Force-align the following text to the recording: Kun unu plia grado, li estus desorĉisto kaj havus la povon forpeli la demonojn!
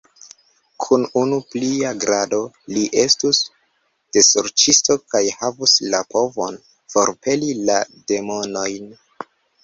Kun 0.83 1.03
unu 1.19 1.35
plia 1.49 1.89
grado, 2.05 2.37
li 2.77 2.85
estus 3.01 3.41
desorĉisto 4.17 4.95
kaj 5.15 5.21
havus 5.41 5.75
la 5.95 5.99
povon 6.15 6.57
forpeli 6.95 7.51
la 7.69 7.77
demonojn! 8.13 8.89